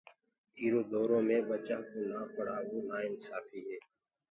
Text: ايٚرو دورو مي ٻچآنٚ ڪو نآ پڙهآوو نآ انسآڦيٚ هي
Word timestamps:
ايٚرو 0.59 0.81
دورو 0.91 1.17
مي 1.27 1.37
ٻچآنٚ 1.47 1.87
ڪو 1.89 1.99
نآ 2.09 2.19
پڙهآوو 2.33 2.77
نآ 2.87 2.97
انسآڦيٚ 3.07 3.65
هي 3.67 3.77